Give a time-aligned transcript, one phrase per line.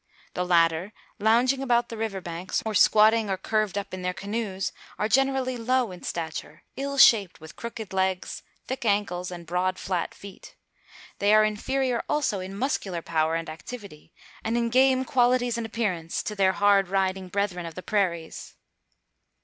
[0.33, 4.71] The latter, lounging about the river banks, or squatting or curved up in their canoes,
[4.97, 10.15] are generally low in stature, ill shaped, with crooked legs, thick ankles, and broad flat
[10.15, 10.55] feet.
[11.19, 14.11] They are inferior also in muscular power and activity,
[14.43, 18.55] and in game qualities and appearance, to their hard riding brethren of the prairies."